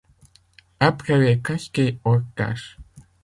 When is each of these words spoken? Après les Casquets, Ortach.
Après 0.79 1.19
les 1.19 1.37
Casquets, 1.43 1.99
Ortach. 2.05 2.79